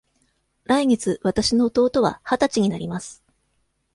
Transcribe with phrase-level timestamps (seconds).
[0.63, 3.23] 来月わたしの弟は二十歳になります。